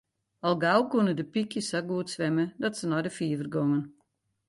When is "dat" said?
2.61-2.73